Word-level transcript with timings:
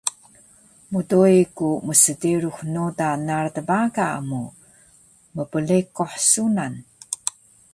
mdoi 0.93 1.39
ku 1.57 1.67
msderux 1.87 2.55
noda 2.73 3.07
narac 3.25 3.57
baga 3.69 4.07
mu 4.29 4.41
mplekuh 5.35 6.13
sunan 6.29 6.73